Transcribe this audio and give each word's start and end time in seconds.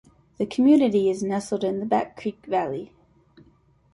The 0.39 0.47
community 0.47 1.11
is 1.11 1.21
nestled 1.21 1.63
in 1.63 1.79
the 1.79 1.85
Back 1.85 2.17
Creek 2.19 2.47
valley. 2.47 2.91